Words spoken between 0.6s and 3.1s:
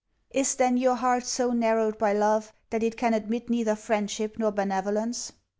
your heart so narrowed by love, that it